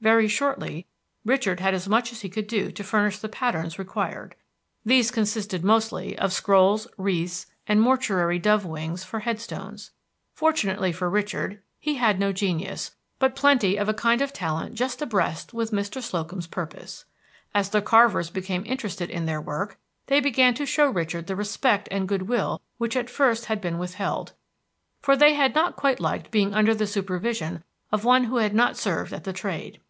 Very 0.00 0.28
shortly 0.28 0.86
Richard 1.24 1.60
had 1.60 1.72
as 1.72 1.88
much 1.88 2.12
as 2.12 2.20
he 2.20 2.28
could 2.28 2.46
do 2.46 2.70
to 2.70 2.84
furnish 2.84 3.18
the 3.20 3.28
patterns 3.30 3.78
required. 3.78 4.34
These 4.84 5.10
consisted 5.10 5.64
mostly 5.64 6.18
of 6.18 6.30
scrolls, 6.34 6.86
wreaths, 6.98 7.46
and 7.66 7.80
mortuary 7.80 8.38
dove 8.38 8.66
wings 8.66 9.02
for 9.02 9.20
head 9.20 9.40
stones. 9.40 9.92
Fortunately 10.34 10.92
for 10.92 11.08
Richard 11.08 11.62
he 11.78 11.94
had 11.94 12.20
no 12.20 12.34
genius, 12.34 12.94
but 13.18 13.34
plenty 13.34 13.78
of 13.78 13.88
a 13.88 13.94
kind 13.94 14.20
of 14.20 14.30
talent 14.34 14.74
just 14.74 15.00
abreast 15.00 15.54
with 15.54 15.70
Mr. 15.70 16.02
Slocum's 16.02 16.48
purpose. 16.48 17.06
As 17.54 17.70
the 17.70 17.80
carvers 17.80 18.28
became 18.28 18.62
interested 18.66 19.08
in 19.08 19.24
their 19.24 19.40
work, 19.40 19.78
they 20.08 20.20
began 20.20 20.52
to 20.56 20.66
show 20.66 20.86
Richard 20.90 21.28
the 21.28 21.34
respect 21.36 21.88
and 21.90 22.06
good 22.06 22.28
will 22.28 22.60
which 22.76 22.94
at 22.94 23.08
first 23.08 23.46
had 23.46 23.58
been 23.62 23.78
withheld, 23.78 24.34
for 25.00 25.16
they 25.16 25.32
had 25.32 25.54
not 25.54 25.76
quite 25.76 25.98
liked 25.98 26.30
being 26.30 26.52
under 26.52 26.74
the 26.74 26.86
supervision 26.86 27.64
of 27.90 28.04
one 28.04 28.24
who 28.24 28.36
had 28.36 28.54
not 28.54 28.76
served 28.76 29.14
at 29.14 29.24
the 29.24 29.32
trade. 29.32 29.80